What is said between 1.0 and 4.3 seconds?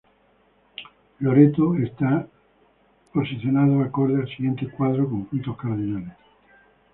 Loreto está posicionado acorde al